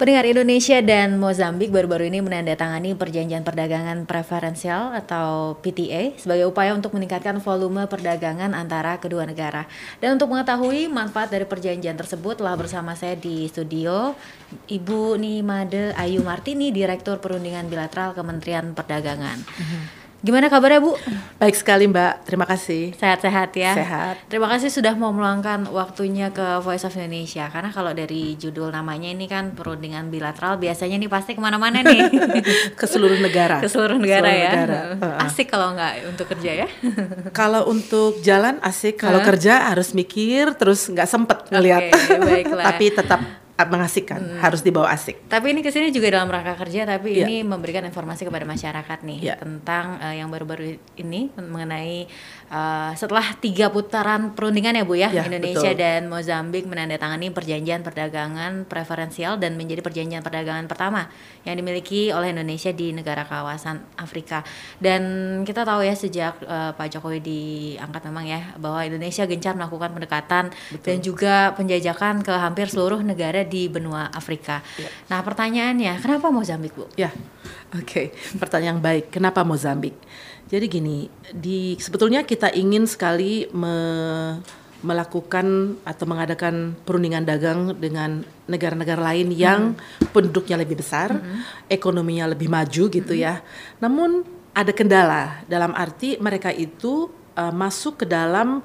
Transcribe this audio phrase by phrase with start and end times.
[0.00, 6.96] Pendengar Indonesia dan Mozambik baru-baru ini menandatangani perjanjian perdagangan preferensial atau PTA sebagai upaya untuk
[6.96, 9.68] meningkatkan volume perdagangan antara kedua negara.
[10.00, 14.16] Dan untuk mengetahui manfaat dari perjanjian tersebut telah bersama saya di studio
[14.72, 19.36] Ibu Nimade Ayu Martini, Direktur Perundingan Bilateral Kementerian Perdagangan.
[19.36, 19.99] Mm -hmm.
[20.20, 21.00] Gimana kabarnya Bu?
[21.40, 22.92] Baik sekali Mbak, terima kasih.
[22.92, 23.72] Sehat-sehat ya.
[23.72, 24.14] Sehat.
[24.28, 27.48] Terima kasih sudah mau meluangkan waktunya ke Voice of Indonesia.
[27.48, 32.12] Karena kalau dari judul namanya ini kan perundingan bilateral, biasanya nih pasti ke mana-mana nih.
[32.80, 33.64] ke seluruh negara.
[33.64, 34.52] Ke seluruh negara seluruh ya.
[34.52, 34.80] Negara.
[35.24, 36.66] Asik kalau nggak untuk kerja ya.
[37.40, 41.96] kalau untuk jalan asik, kalau kerja harus mikir terus nggak sempet ngelihat.
[41.96, 44.40] Okay, Tapi tetap mengasihkan, hmm.
[44.40, 45.28] harus dibawa asik.
[45.28, 47.28] Tapi ini ke sini juga dalam rangka kerja, tapi yeah.
[47.28, 49.36] ini memberikan informasi kepada masyarakat nih yeah.
[49.36, 52.08] tentang uh, yang baru-baru ini mengenai
[52.50, 55.80] uh, setelah tiga putaran perundingan ya Bu ya, yeah, Indonesia betul.
[55.80, 61.08] dan Mozambik menandatangani perjanjian perdagangan preferensial dan menjadi perjanjian perdagangan pertama
[61.46, 64.42] yang dimiliki oleh Indonesia di negara kawasan Afrika.
[64.76, 65.02] Dan
[65.46, 70.50] kita tahu ya sejak uh, Pak Jokowi diangkat memang ya bahwa Indonesia gencar melakukan pendekatan
[70.50, 70.84] betul.
[70.84, 74.60] dan juga penjajakan ke hampir seluruh negara di benua Afrika.
[74.76, 74.90] Ya.
[75.08, 76.84] Nah, pertanyaannya, kenapa Mozambik, Bu?
[76.98, 77.14] Ya,
[77.72, 77.86] oke.
[77.86, 78.06] Okay.
[78.36, 79.10] Pertanyaan yang baik.
[79.10, 79.98] Kenapa Mozambik?
[80.50, 83.74] Jadi gini, di sebetulnya kita ingin sekali me,
[84.82, 90.10] melakukan atau mengadakan perundingan dagang dengan negara-negara lain yang hmm.
[90.10, 91.70] penduduknya lebih besar, hmm.
[91.70, 93.22] ekonominya lebih maju gitu hmm.
[93.22, 93.38] ya.
[93.78, 97.06] Namun ada kendala dalam arti mereka itu
[97.38, 98.64] uh, masuk ke dalam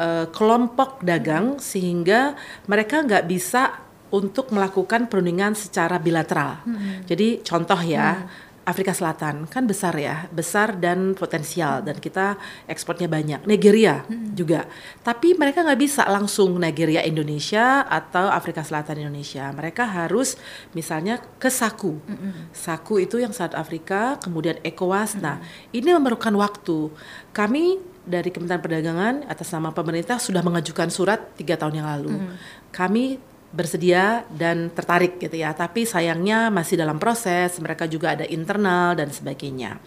[0.00, 2.32] uh, kelompok dagang sehingga
[2.64, 6.62] mereka nggak bisa untuk melakukan perundingan secara bilateral.
[6.62, 7.02] Hmm.
[7.10, 8.45] Jadi contoh ya, hmm.
[8.66, 12.34] Afrika Selatan kan besar ya, besar dan potensial dan kita
[12.66, 13.46] ekspornya banyak.
[13.46, 14.34] Nigeria hmm.
[14.34, 14.66] juga,
[15.06, 19.46] tapi mereka nggak bisa langsung Nigeria Indonesia atau Afrika Selatan Indonesia.
[19.54, 20.34] Mereka harus
[20.74, 22.50] misalnya ke Saku, hmm.
[22.50, 25.14] Saku itu yang South Afrika, kemudian ECOWAS.
[25.14, 25.22] Hmm.
[25.22, 25.36] Nah,
[25.70, 26.90] ini memerlukan waktu.
[27.30, 32.18] Kami dari Kementerian Perdagangan atas nama pemerintah sudah mengajukan surat tiga tahun yang lalu.
[32.18, 32.34] Hmm.
[32.74, 35.54] Kami bersedia dan tertarik gitu ya.
[35.54, 39.78] Tapi sayangnya masih dalam proses, mereka juga ada internal dan sebagainya.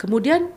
[0.00, 0.48] Kemudian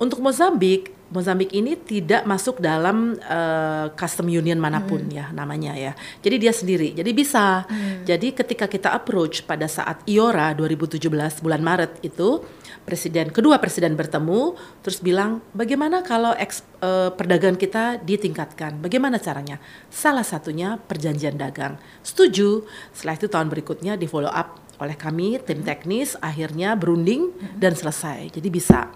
[0.00, 5.14] untuk Mozambik, Mozambik ini tidak masuk dalam uh, custom union mana pun hmm.
[5.14, 5.92] ya namanya ya.
[6.22, 6.94] Jadi dia sendiri.
[6.94, 7.66] Jadi bisa.
[7.66, 8.06] Hmm.
[8.06, 11.10] Jadi ketika kita approach pada saat IORA 2017
[11.42, 12.42] bulan Maret itu
[12.84, 19.60] presiden kedua presiden bertemu terus bilang bagaimana kalau eks, uh, perdagangan kita ditingkatkan bagaimana caranya
[19.92, 25.60] salah satunya perjanjian dagang setuju setelah itu tahun berikutnya di follow up oleh kami tim
[25.60, 28.88] teknis akhirnya berunding dan selesai jadi bisa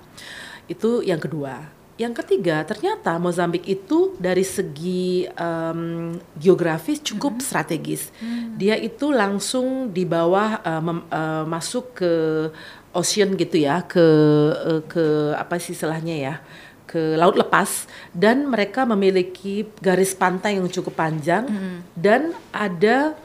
[0.67, 7.45] itu yang kedua yang ketiga, ternyata Mozambik itu dari segi um, geografis cukup hmm.
[7.47, 8.11] strategis.
[8.19, 8.59] Hmm.
[8.59, 12.13] Dia itu langsung di bawah uh, mem, uh, masuk ke
[12.95, 14.07] ocean gitu ya ke
[14.55, 16.35] uh, ke apa sih istilahnya ya
[16.87, 21.79] ke laut lepas dan mereka memiliki garis pantai yang cukup panjang mm.
[21.99, 23.19] dan ada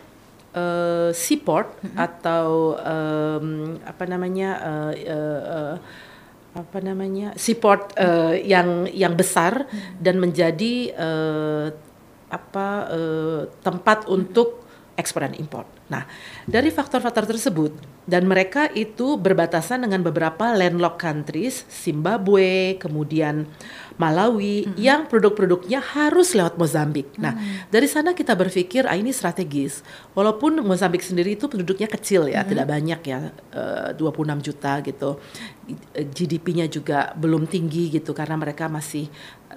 [0.57, 1.97] uh, seaport mm -hmm.
[1.97, 2.47] atau
[2.81, 5.75] um, apa namanya uh, uh, uh,
[6.59, 10.03] apa namanya seaport uh, yang yang besar mm.
[10.03, 11.67] dan menjadi uh,
[12.29, 14.68] apa uh, tempat untuk
[14.99, 15.63] ekspor dan impor.
[15.87, 16.03] Nah,
[16.43, 17.71] dari faktor-faktor tersebut
[18.03, 23.47] dan mereka itu berbatasan dengan beberapa landlocked countries, Zimbabwe, kemudian
[23.99, 24.79] Malawi mm -hmm.
[24.79, 27.11] yang produk-produknya harus lewat Mozambik.
[27.11, 27.23] Mm -hmm.
[27.23, 27.33] Nah,
[27.67, 29.83] dari sana kita berpikir ah ini strategis.
[30.15, 32.49] Walaupun Mozambik sendiri itu penduduknya kecil ya, mm -hmm.
[32.49, 33.19] tidak banyak ya,
[33.53, 35.19] eh, uh, 26 juta gitu.
[35.93, 39.05] GDP-nya juga belum tinggi gitu karena mereka masih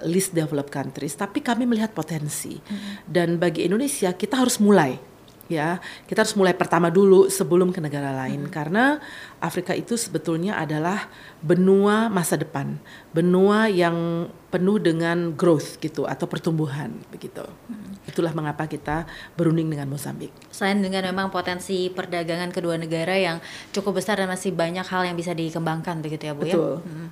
[0.04, 2.58] least developed countries, tapi kami melihat potensi.
[2.58, 2.92] Mm -hmm.
[3.06, 5.11] Dan bagi Indonesia kita harus mulai
[5.52, 8.52] ya kita harus mulai pertama dulu sebelum ke negara lain hmm.
[8.52, 8.98] karena
[9.42, 11.10] Afrika itu sebetulnya adalah
[11.44, 12.80] benua masa depan
[13.12, 18.08] benua yang penuh dengan growth gitu atau pertumbuhan begitu hmm.
[18.08, 19.04] itulah mengapa kita
[19.36, 23.38] berunding dengan Mozambik selain dengan memang potensi perdagangan kedua negara yang
[23.76, 26.56] cukup besar dan masih banyak hal yang bisa dikembangkan begitu ya bu ya?
[26.56, 26.72] Betul.
[26.80, 27.08] ya hmm.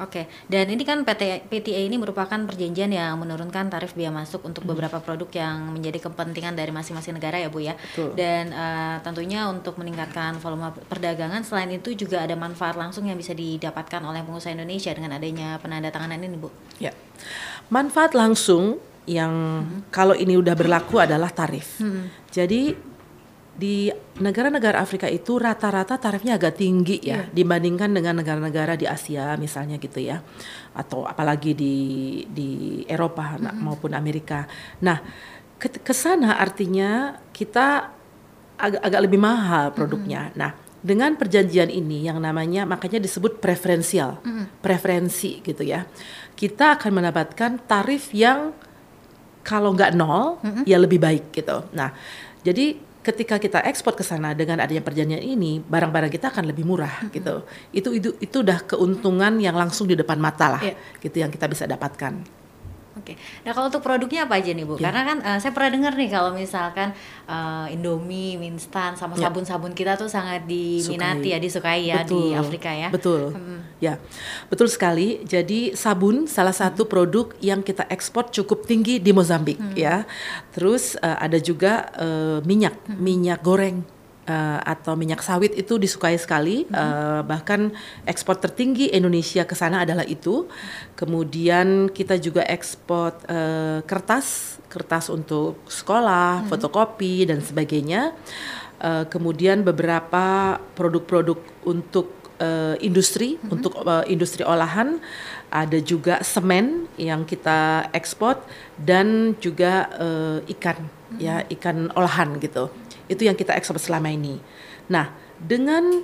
[0.00, 4.64] Oke, dan ini kan PT, PTA ini merupakan perjanjian yang menurunkan tarif biaya masuk untuk
[4.64, 4.70] hmm.
[4.72, 7.76] beberapa produk yang menjadi kepentingan dari masing-masing negara ya Bu ya.
[7.76, 8.16] Betul.
[8.16, 13.36] Dan uh, tentunya untuk meningkatkan volume perdagangan, selain itu juga ada manfaat langsung yang bisa
[13.36, 16.48] didapatkan oleh pengusaha Indonesia dengan adanya penandatanganan ini Bu.
[16.80, 16.96] Ya,
[17.68, 19.90] manfaat langsung yang hmm.
[19.90, 21.82] kalau ini udah berlaku adalah tarif.
[21.82, 22.06] Hmm.
[22.30, 22.91] Jadi
[23.52, 27.24] di negara-negara Afrika itu rata-rata tarifnya agak tinggi ya yeah.
[27.36, 30.24] dibandingkan dengan negara-negara di Asia misalnya gitu ya
[30.72, 31.76] atau apalagi di
[32.32, 33.60] di Eropa mm -hmm.
[33.60, 34.48] maupun Amerika.
[34.80, 35.04] Nah,
[35.60, 37.92] ke, ke sana artinya kita
[38.56, 40.28] agak, agak lebih mahal produknya.
[40.28, 40.40] Mm -hmm.
[40.40, 40.50] Nah,
[40.80, 44.44] dengan perjanjian ini yang namanya makanya disebut preferensial, mm -hmm.
[44.64, 45.84] preferensi gitu ya.
[46.32, 48.56] Kita akan mendapatkan tarif yang
[49.44, 50.64] kalau nggak nol mm -hmm.
[50.64, 51.68] ya lebih baik gitu.
[51.76, 51.92] Nah,
[52.40, 57.02] jadi ketika kita ekspor ke sana dengan adanya perjanjian ini, barang-barang kita akan lebih murah
[57.02, 57.14] mm -hmm.
[57.18, 57.34] gitu.
[57.74, 60.78] Itu itu itu udah keuntungan yang langsung di depan mata lah, yeah.
[61.02, 62.41] gitu yang kita bisa dapatkan.
[62.92, 63.16] Oke.
[63.48, 64.76] Nah kalau untuk produknya apa aja nih Bu?
[64.76, 64.92] Yeah.
[64.92, 66.92] Karena kan uh, saya pernah dengar nih kalau misalkan
[67.24, 69.28] uh, Indomie, mie instan, sama ya.
[69.28, 71.32] sabun-sabun kita tuh sangat diminati Sukai.
[71.32, 72.12] ya, disukai ya betul.
[72.12, 72.88] di Afrika ya.
[72.92, 73.22] Betul.
[73.32, 73.60] Hmm.
[73.80, 73.96] Ya,
[74.52, 75.24] betul sekali.
[75.24, 79.74] Jadi sabun salah satu produk yang kita ekspor cukup tinggi di Mozambik hmm.
[79.74, 80.04] ya.
[80.52, 83.00] Terus uh, ada juga uh, minyak, hmm.
[83.00, 86.66] minyak goreng uh, atau minyak sawit itu disukai sekali.
[86.66, 86.78] Mm -hmm.
[86.78, 87.60] uh, bahkan
[88.06, 90.46] ekspor tertinggi Indonesia ke sana adalah itu.
[90.94, 96.50] Kemudian kita juga ekspor uh, kertas, kertas untuk sekolah, mm -hmm.
[96.50, 98.14] fotokopi dan sebagainya.
[98.82, 102.10] Uh, kemudian beberapa produk-produk untuk
[102.42, 103.54] uh, industri, mm -hmm.
[103.54, 104.98] untuk uh, industri olahan.
[105.52, 108.40] Ada juga semen yang kita ekspor
[108.80, 111.18] dan juga uh, ikan, mm -hmm.
[111.20, 112.72] ya ikan olahan gitu.
[113.10, 114.38] Itu yang kita ekspor selama ini.
[114.90, 116.02] Nah, dengan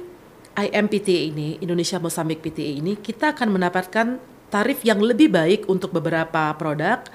[0.59, 4.19] IMPTA ini, Indonesia Mozambik PTA ini, kita akan mendapatkan
[4.51, 7.07] tarif yang lebih baik untuk beberapa produk.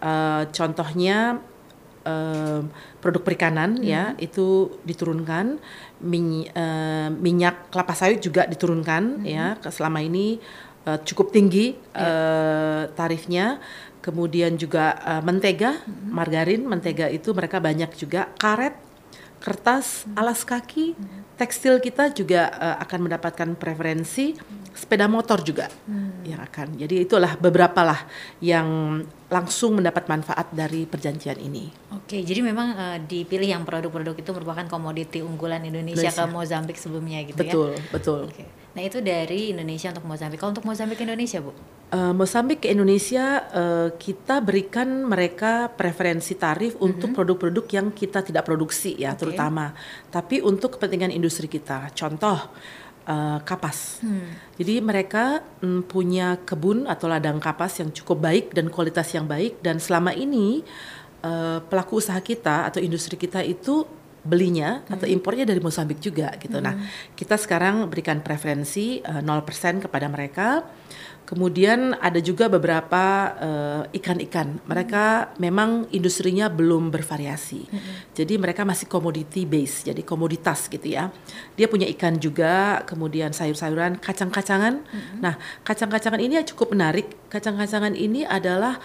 [0.00, 1.40] Uh, contohnya
[2.04, 2.60] uh,
[3.00, 3.84] produk perikanan hmm.
[3.84, 5.60] ya itu diturunkan,
[6.00, 9.26] Min, uh, minyak kelapa sawit juga diturunkan hmm.
[9.28, 10.40] ya selama ini
[10.84, 11.96] uh, cukup tinggi yeah.
[11.96, 12.04] Ya.
[12.04, 13.46] uh, tarifnya.
[14.00, 16.08] Kemudian juga uh, mentega, hmm.
[16.08, 18.89] margarin, mentega itu mereka banyak juga karet
[19.40, 20.92] kertas, alas kaki,
[21.40, 24.36] tekstil kita juga uh, akan mendapatkan preferensi,
[24.76, 26.28] sepeda motor juga hmm.
[26.28, 26.76] yang akan.
[26.76, 28.04] Jadi itulah beberapa lah
[28.44, 29.00] yang
[29.32, 31.72] langsung mendapat manfaat dari perjanjian ini.
[31.96, 36.28] Oke, jadi memang uh, dipilih yang produk-produk itu merupakan komoditi unggulan Indonesia Indonesia.
[36.28, 37.80] ke Mozambik sebelumnya gitu betul, ya.
[37.88, 38.36] Betul, betul.
[38.36, 38.59] Okay.
[38.70, 40.38] Nah itu dari Indonesia untuk Mozambik.
[40.38, 41.50] Kalau untuk Mozambik Indonesia, Bu?
[41.90, 46.86] Uh, Mozambik ke Indonesia uh, kita berikan mereka preferensi tarif mm-hmm.
[46.86, 49.26] untuk produk-produk yang kita tidak produksi ya, okay.
[49.26, 49.74] terutama.
[50.06, 51.90] Tapi untuk kepentingan industri kita.
[51.90, 52.38] Contoh
[53.10, 54.02] uh, kapas.
[54.06, 54.30] Hmm.
[54.54, 59.58] Jadi mereka um, punya kebun atau ladang kapas yang cukup baik dan kualitas yang baik
[59.64, 60.62] dan selama ini
[61.26, 63.82] uh, pelaku usaha kita atau industri kita itu
[64.20, 64.94] belinya hmm.
[64.96, 66.60] atau impornya dari Mozambik juga gitu.
[66.60, 66.84] Nah, hmm.
[66.84, 70.64] Nah, kita sekarang berikan preferensi uh, eh, 0% kepada mereka.
[71.20, 73.04] Kemudian ada juga beberapa
[73.38, 74.66] eh, ikan-ikan.
[74.66, 75.28] Mereka hmm.
[75.38, 77.70] memang industrinya belum bervariasi.
[77.70, 78.10] Hmm.
[78.18, 81.14] Jadi mereka masih commodity base, jadi komoditas gitu ya.
[81.54, 84.82] Dia punya ikan juga, kemudian sayur-sayuran, kacang-kacangan.
[84.82, 85.22] Hmm.
[85.22, 87.06] Nah, kacang-kacangan ini cukup menarik.
[87.30, 88.82] Kacang-kacangan ini adalah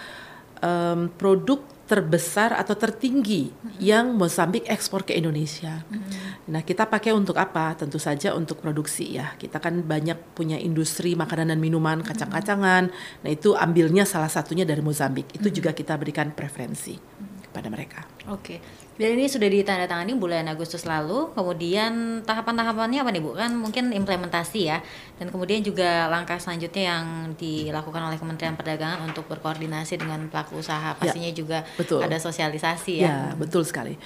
[0.62, 3.78] um, produk terbesar atau tertinggi hmm.
[3.78, 5.86] yang Mozambik ekspor ke Indonesia.
[5.86, 6.02] Hmm.
[6.50, 7.78] Nah, kita pakai untuk apa?
[7.78, 9.38] Tentu saja untuk produksi ya.
[9.38, 12.90] Kita kan banyak punya industri makanan dan minuman, kacang-kacangan.
[13.22, 15.30] Nah, itu ambilnya salah satunya dari Mozambik.
[15.30, 15.56] Itu hmm.
[15.56, 17.50] juga kita berikan preferensi hmm.
[17.50, 18.02] kepada mereka.
[18.34, 18.85] Oke.
[18.96, 21.28] Dan ini sudah ditandatangani bulan Agustus lalu.
[21.36, 23.36] Kemudian tahapan-tahapannya apa nih Bu?
[23.36, 24.80] Kan mungkin implementasi ya.
[25.20, 27.04] Dan kemudian juga langkah selanjutnya yang
[27.36, 30.96] dilakukan oleh Kementerian Perdagangan untuk berkoordinasi dengan pelaku usaha.
[30.96, 32.00] Ya, Pastinya ya, juga betul.
[32.00, 33.08] ada sosialisasi ya.
[33.08, 34.00] Ya, betul sekali.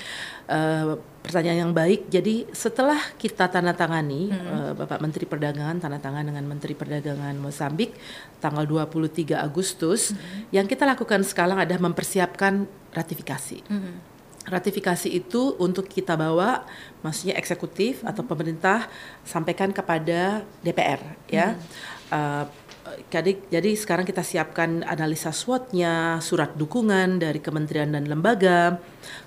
[0.51, 2.11] Uh, pertanyaan yang baik.
[2.11, 4.51] Jadi setelah kita tanda tangani hmm.
[4.51, 7.94] uh, Bapak Menteri Perdagangan tanda tangan dengan Menteri Perdagangan Mozambik
[8.43, 10.51] tanggal 23 Agustus, hmm.
[10.51, 13.63] yang kita lakukan sekarang adalah mempersiapkan ratifikasi.
[13.70, 14.09] Hmm
[14.51, 16.67] ratifikasi itu untuk kita bawa
[17.01, 18.11] maksudnya eksekutif hmm.
[18.11, 18.91] atau pemerintah
[19.23, 21.55] sampaikan kepada DPR ya.
[21.55, 21.63] Hmm.
[22.11, 22.45] Uh,
[23.11, 28.79] jadi, jadi sekarang kita siapkan analisa SWOT-nya, surat dukungan dari kementerian dan lembaga,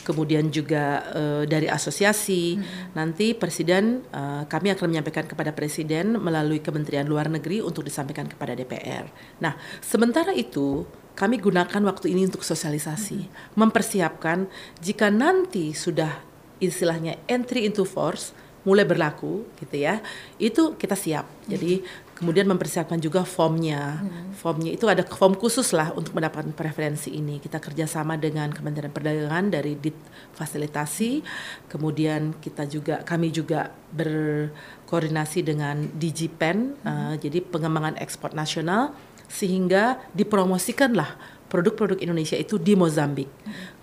[0.08, 2.58] kemudian juga uh, dari asosiasi.
[2.58, 2.66] Hmm.
[2.96, 8.56] Nanti presiden uh, kami akan menyampaikan kepada presiden melalui Kementerian Luar Negeri untuk disampaikan kepada
[8.56, 9.08] DPR.
[9.44, 13.60] Nah, sementara itu kami gunakan waktu ini untuk sosialisasi, hmm.
[13.60, 14.50] mempersiapkan
[14.82, 16.22] jika nanti sudah
[16.58, 18.32] istilahnya entry into force
[18.64, 20.00] mulai berlaku gitu ya,
[20.40, 21.28] itu kita siap.
[21.28, 21.50] Hmm.
[21.56, 24.38] Jadi kemudian mempersiapkan juga formnya, hmm.
[24.38, 27.42] formnya itu ada form khusus lah untuk mendapatkan preferensi ini.
[27.42, 29.96] Kita kerjasama dengan Kementerian Perdagangan dari dit
[30.38, 31.26] fasilitasi,
[31.68, 36.88] kemudian kita juga kami juga berkoordinasi dengan DigiPen, hmm.
[36.88, 38.94] uh, jadi pengembangan ekspor nasional
[39.34, 41.18] sehingga dipromosikanlah
[41.54, 43.30] produk-produk Indonesia itu di Mozambik.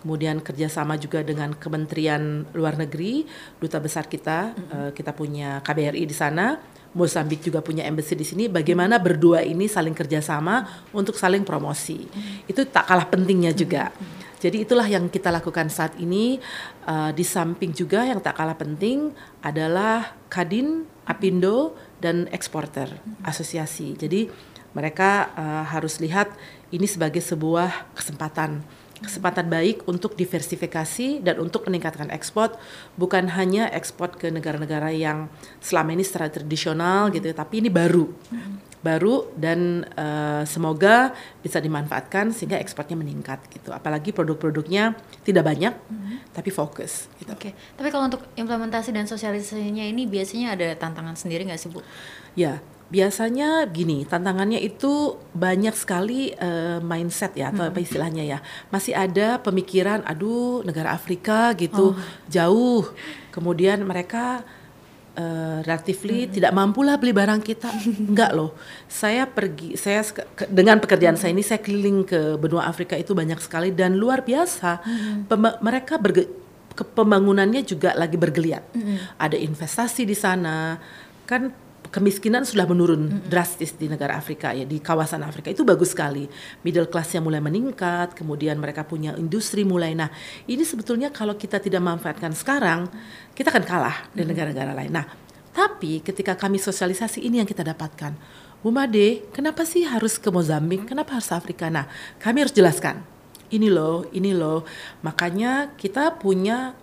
[0.03, 3.23] Kemudian kerjasama juga dengan Kementerian Luar Negeri,
[3.63, 4.75] duta besar kita, mm-hmm.
[4.75, 6.59] uh, kita punya KBRI di sana,
[6.91, 8.45] Mozambik juga punya embassy di sini.
[8.51, 12.51] Bagaimana berdua ini saling kerjasama untuk saling promosi, mm-hmm.
[12.51, 13.95] itu tak kalah pentingnya juga.
[13.95, 14.19] Mm-hmm.
[14.41, 16.41] Jadi itulah yang kita lakukan saat ini.
[16.89, 19.13] Uh, di samping juga yang tak kalah penting
[19.45, 22.89] adalah Kadin, Apindo, dan eksporter
[23.23, 23.95] asosiasi.
[23.95, 24.33] Jadi
[24.73, 26.33] mereka uh, harus lihat
[26.73, 28.65] ini sebagai sebuah kesempatan
[29.00, 32.54] kesempatan baik untuk diversifikasi dan untuk meningkatkan ekspor
[33.00, 38.09] bukan hanya ekspor ke negara-negara yang selama ini secara tradisional gitu ya, tapi ini baru
[38.80, 41.12] baru dan uh, semoga
[41.45, 46.33] bisa dimanfaatkan sehingga ekspornya meningkat gitu apalagi produk-produknya tidak banyak hmm.
[46.33, 47.28] tapi fokus gitu.
[47.28, 47.76] Oke okay.
[47.76, 51.85] tapi kalau untuk implementasi dan sosialisasinya ini biasanya ada tantangan sendiri nggak sih Bu?
[52.33, 57.71] Ya biasanya gini tantangannya itu banyak sekali uh, mindset ya atau hmm.
[57.71, 58.39] apa istilahnya ya
[58.75, 61.99] masih ada pemikiran aduh negara Afrika gitu oh.
[62.27, 62.91] jauh
[63.31, 64.43] kemudian mereka
[65.15, 66.35] uh, relatively hmm.
[66.35, 67.71] tidak mampulah beli barang kita
[68.11, 68.59] enggak loh
[68.91, 71.23] saya pergi saya ke, dengan pekerjaan hmm.
[71.23, 75.31] saya ini saya keliling ke benua Afrika itu banyak sekali dan luar biasa hmm.
[75.63, 76.27] mereka berge
[76.75, 79.15] ke pembangunannya juga lagi bergeliat hmm.
[79.15, 80.75] ada investasi di sana
[81.23, 83.29] kan kemiskinan sudah menurun mm -hmm.
[83.33, 85.49] drastis di negara Afrika ya di kawasan Afrika.
[85.49, 86.29] Itu bagus sekali.
[86.61, 89.97] Middle classnya mulai meningkat kemudian mereka punya industri mulai.
[89.97, 90.13] Nah
[90.45, 92.87] ini sebetulnya kalau kita tidak manfaatkan sekarang
[93.33, 94.17] kita akan kalah mm -hmm.
[94.17, 94.93] di negara-negara lain.
[94.93, 95.07] Nah
[95.51, 98.15] tapi ketika kami sosialisasi ini yang kita dapatkan.
[98.61, 100.85] Bu Made kenapa sih harus ke Mozambik?
[100.85, 101.73] Kenapa harus Afrika?
[101.73, 101.89] Nah
[102.21, 103.01] kami harus jelaskan.
[103.51, 104.63] Ini loh ini loh.
[105.03, 106.77] Makanya kita punya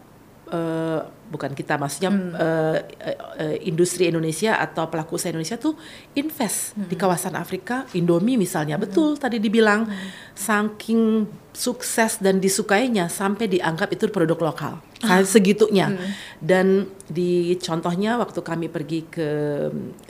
[0.52, 2.34] uh, bukan kita maksudnya hmm.
[2.34, 5.76] uh, uh, industri Indonesia atau pelaku usaha Indonesia tuh
[6.16, 6.88] invest hmm.
[6.88, 8.84] di kawasan Afrika Indomie misalnya hmm.
[8.88, 10.36] betul tadi dibilang hmm.
[10.36, 15.26] saking sukses dan disukainya sampai dianggap itu produk lokal ah.
[15.28, 16.12] segitunya hmm.
[16.40, 19.30] dan di contohnya waktu kami pergi ke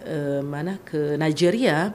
[0.05, 1.91] uh, mana ke Nigeria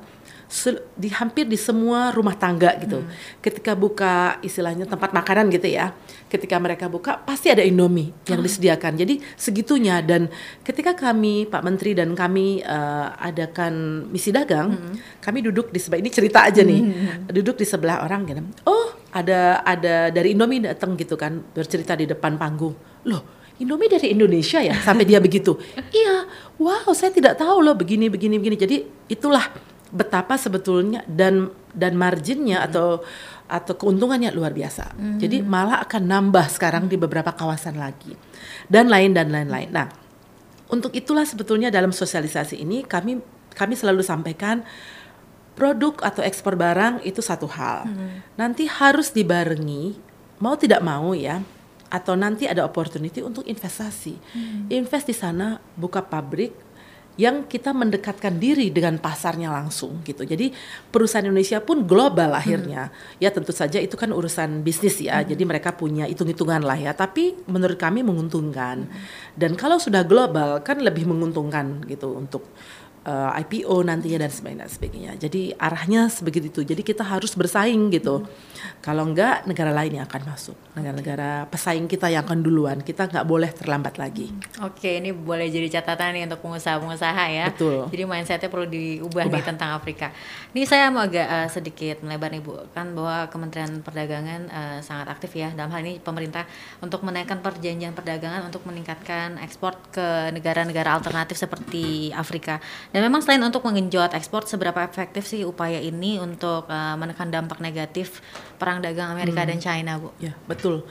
[0.92, 3.00] di hampir di semua rumah tangga gitu.
[3.00, 3.08] Hmm.
[3.40, 5.96] Ketika buka istilahnya tempat makanan gitu ya,
[6.28, 8.46] ketika mereka buka pasti ada Indomie yang hmm.
[8.46, 8.92] disediakan.
[9.00, 10.28] Jadi segitunya dan
[10.60, 15.24] ketika kami Pak Menteri dan kami uh, adakan misi dagang, hmm.
[15.24, 17.32] kami duduk di sebelah ini cerita aja nih, hmm.
[17.32, 18.42] duduk di sebelah orang gitu.
[18.68, 22.76] Oh ada ada dari Indomie datang gitu kan bercerita di depan panggung.
[23.08, 25.56] Loh Indomie dari Indonesia ya sampai dia begitu.
[25.92, 26.24] Iya,
[26.56, 28.56] wow saya tidak tahu loh begini begini begini.
[28.56, 28.76] Jadi
[29.12, 29.44] itulah
[29.92, 32.66] betapa sebetulnya dan dan marginnya hmm.
[32.72, 32.88] atau
[33.46, 34.96] atau keuntungannya luar biasa.
[34.96, 35.20] Hmm.
[35.20, 38.16] Jadi malah akan nambah sekarang di beberapa kawasan lagi
[38.72, 39.68] dan lain dan lain-lain.
[39.68, 39.92] Nah,
[40.72, 43.20] untuk itulah sebetulnya dalam sosialisasi ini kami
[43.52, 44.64] kami selalu sampaikan
[45.52, 47.84] produk atau ekspor barang itu satu hal.
[47.84, 48.24] Hmm.
[48.40, 50.00] Nanti harus dibarengi
[50.40, 51.44] mau tidak mau ya
[51.92, 54.16] atau nanti ada opportunity untuk investasi.
[54.32, 54.72] Hmm.
[54.72, 56.56] Invest di sana, buka pabrik,
[57.20, 60.24] yang kita mendekatkan diri dengan pasarnya langsung gitu.
[60.24, 60.48] Jadi
[60.88, 62.88] perusahaan Indonesia pun global akhirnya.
[62.88, 63.20] Hmm.
[63.20, 65.20] Ya tentu saja itu kan urusan bisnis ya.
[65.20, 65.28] Hmm.
[65.28, 66.96] Jadi mereka punya hitung-hitungan lah ya.
[66.96, 68.88] Tapi menurut kami menguntungkan.
[68.88, 69.04] Hmm.
[69.36, 72.48] Dan kalau sudah global kan lebih menguntungkan gitu untuk
[73.06, 75.12] uh, eh, IPO nantinya dan sebagainya, sebagainya.
[75.18, 76.60] Jadi arahnya sebegitu itu.
[76.74, 78.22] Jadi kita harus bersaing gitu.
[78.22, 78.30] Hmm.
[78.82, 80.56] Kalau enggak negara lain yang akan masuk.
[80.72, 82.78] Negara-negara pesaing kita yang akan duluan.
[82.80, 84.30] Kita nggak boleh terlambat lagi.
[84.62, 87.46] Oke, ini boleh jadi catatan nih untuk pengusaha-pengusaha ya.
[87.52, 87.90] Betul.
[87.90, 89.38] Jadi mindsetnya perlu diubah Ubah.
[89.38, 90.10] nih tentang Afrika.
[90.54, 92.54] Ini saya mau agak uh, sedikit melebar nih Bu.
[92.72, 96.46] Kan bahwa Kementerian Perdagangan uh, sangat aktif ya dalam hal ini pemerintah
[96.80, 103.40] untuk menaikkan perjanjian perdagangan untuk meningkatkan ekspor ke negara-negara alternatif seperti Afrika dan memang selain
[103.40, 108.20] untuk mengenjot ekspor, seberapa efektif sih upaya ini untuk uh, menekan dampak negatif
[108.60, 109.48] perang dagang Amerika hmm.
[109.48, 110.12] dan China, Bu?
[110.20, 110.84] Ya, betul.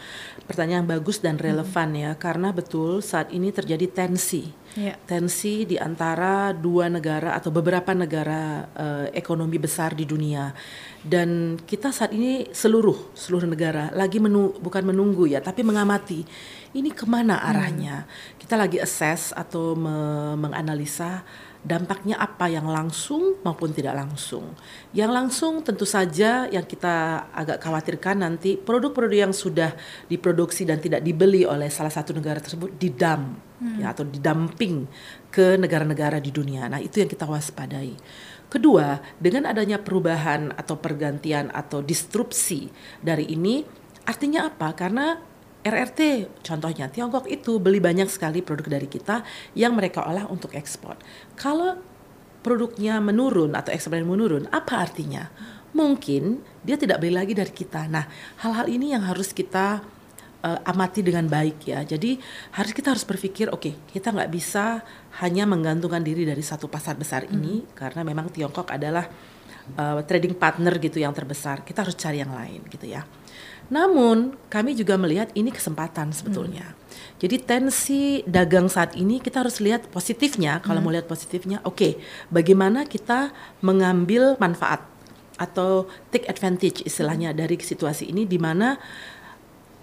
[0.50, 2.02] Pertanyaan bagus dan relevan hmm.
[2.02, 4.50] ya, karena betul saat ini terjadi tensi.
[4.74, 4.98] Ya.
[5.06, 10.58] Tensi di antara dua negara atau beberapa negara uh, ekonomi besar di dunia.
[11.06, 16.26] Dan kita saat ini seluruh seluruh negara lagi menu, bukan menunggu ya, tapi mengamati
[16.74, 18.10] ini ke mana arahnya.
[18.10, 18.42] Hmm.
[18.42, 21.22] Kita lagi assess atau me menganalisa
[21.62, 24.58] dampaknya apa yang langsung maupun tidak langsung.
[24.98, 29.78] Yang langsung tentu saja yang kita agak khawatirkan nanti produk-produk yang sudah
[30.10, 33.78] diproduksi dan tidak dibeli oleh salah satu negara tersebut didam hmm.
[33.78, 34.90] ya atau didamping
[35.30, 36.66] ke negara-negara di dunia.
[36.66, 37.94] Nah, itu yang kita waspadai.
[38.52, 42.68] Kedua, dengan adanya perubahan atau pergantian atau disrupsi
[43.00, 43.64] dari ini
[44.04, 44.76] artinya apa?
[44.76, 45.31] Karena
[45.62, 49.22] RRT contohnya Tiongkok itu beli banyak sekali produk dari kita
[49.54, 50.98] yang mereka olah untuk ekspor.
[51.38, 51.78] Kalau
[52.42, 55.30] produknya menurun atau ekspornya menurun, apa artinya?
[55.72, 57.88] Mungkin dia tidak beli lagi dari kita.
[57.88, 58.04] Nah,
[58.42, 59.80] hal-hal ini yang harus kita
[60.42, 61.86] uh, amati dengan baik ya.
[61.86, 62.18] Jadi
[62.58, 64.82] harus kita harus berpikir, oke, okay, kita nggak bisa
[65.24, 67.78] hanya menggantungkan diri dari satu pasar besar ini hmm.
[67.78, 69.08] karena memang Tiongkok adalah
[69.78, 71.64] uh, trading partner gitu yang terbesar.
[71.64, 73.06] Kita harus cari yang lain gitu ya.
[73.70, 76.74] Namun kami juga melihat ini kesempatan sebetulnya.
[76.74, 76.80] Hmm.
[77.22, 80.58] Jadi tensi dagang saat ini kita harus lihat positifnya.
[80.66, 80.86] Kalau hmm.
[80.90, 81.92] mau lihat positifnya, oke, okay,
[82.34, 83.30] bagaimana kita
[83.62, 84.82] mengambil manfaat
[85.38, 88.78] atau take advantage istilahnya dari situasi ini di mana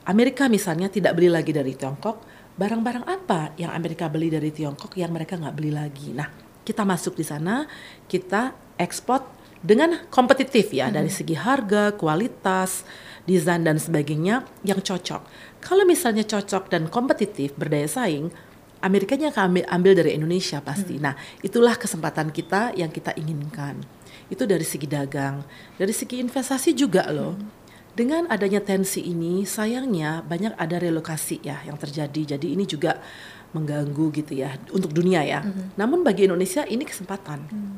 [0.09, 2.25] Amerika misalnya tidak beli lagi dari Tiongkok,
[2.57, 6.17] barang-barang apa yang Amerika beli dari Tiongkok yang mereka nggak beli lagi.
[6.17, 6.33] Nah,
[6.65, 7.69] kita masuk di sana,
[8.09, 10.95] kita ekspor dengan kompetitif ya hmm.
[10.95, 12.87] dari segi harga, kualitas,
[13.27, 15.23] desain dan sebagainya yang cocok.
[15.59, 18.31] Kalau misalnya cocok dan kompetitif, berdaya saing,
[18.79, 21.03] Amerikanya akan ambil, ambil dari Indonesia pasti.
[21.03, 21.11] Hmm.
[21.11, 23.83] Nah, itulah kesempatan kita yang kita inginkan.
[24.31, 25.43] Itu dari segi dagang,
[25.75, 27.35] dari segi investasi juga loh.
[27.35, 27.59] Hmm
[27.99, 32.38] dengan adanya tensi ini, sayangnya banyak ada relokasi ya yang terjadi.
[32.38, 33.03] Jadi ini juga
[33.50, 35.43] mengganggu gitu ya untuk dunia ya.
[35.43, 35.67] Mm -hmm.
[35.75, 37.50] Namun bagi Indonesia ini kesempatan.
[37.50, 37.77] Mm.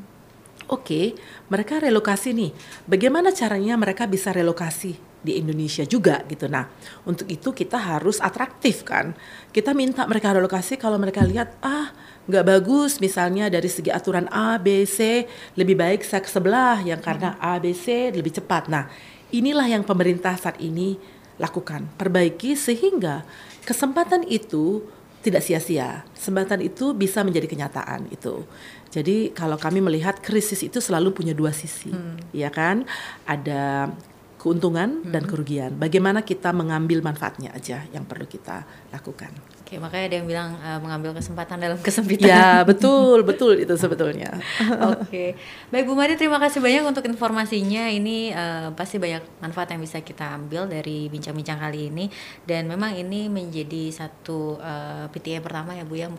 [0.71, 1.07] Oke, okay,
[1.51, 2.55] mereka relokasi nih.
[2.87, 6.47] Bagaimana caranya mereka bisa relokasi di Indonesia juga gitu.
[6.47, 6.71] Nah,
[7.05, 9.13] untuk itu kita harus atraktif kan.
[9.53, 11.93] Kita minta mereka relokasi kalau mereka lihat ah
[12.31, 15.27] nggak bagus misalnya dari segi aturan A, B, C
[15.59, 18.71] lebih baik saya ke sebelah yang karena A, B, C lebih cepat.
[18.71, 18.87] Nah,
[19.35, 20.97] inilah yang pemerintah saat ini
[21.43, 23.27] lakukan, perbaiki sehingga
[23.67, 24.87] kesempatan itu
[25.21, 26.05] tidak sia-sia.
[26.17, 28.45] Kesempatan itu bisa menjadi kenyataan itu.
[28.91, 32.35] Jadi kalau kami melihat krisis itu selalu punya dua sisi, hmm.
[32.35, 32.83] ya kan?
[33.23, 33.95] Ada
[34.41, 35.13] keuntungan hmm.
[35.13, 35.71] dan kerugian.
[35.77, 39.31] Bagaimana kita mengambil manfaatnya aja yang perlu kita lakukan.
[39.71, 42.27] Oke, makanya ada yang bilang uh, mengambil kesempatan dalam kesempitan.
[42.27, 44.35] Ya, betul, betul itu sebetulnya.
[44.99, 45.39] Oke.
[45.71, 47.87] Baik Bu Mari, terima kasih banyak untuk informasinya.
[47.87, 52.11] Ini uh, pasti banyak manfaat yang bisa kita ambil dari bincang-bincang kali ini
[52.51, 56.11] dan memang ini menjadi satu uh, PTA pertama ya Bu ya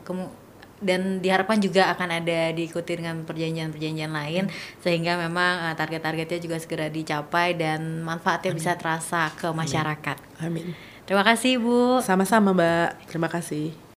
[0.82, 4.82] dan diharapkan juga akan ada diikuti dengan perjanjian-perjanjian lain hmm.
[4.82, 8.60] sehingga memang uh, target-targetnya juga segera dicapai dan manfaatnya Amin.
[8.60, 10.18] bisa terasa ke masyarakat.
[10.42, 10.74] Amin.
[11.06, 12.02] Terima kasih Bu.
[12.02, 13.08] Sama-sama Mbak.
[13.08, 13.81] Terima kasih.